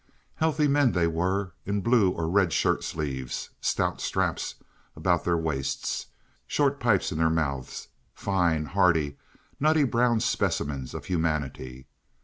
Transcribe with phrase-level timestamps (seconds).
[0.37, 4.55] Healthy men they were, in blue or red shirt sleeves, stout straps
[4.95, 6.07] about their waists,
[6.47, 9.19] short pipes in their mouths, fine, hardy,
[9.59, 11.85] nutty brown specimens of humanity.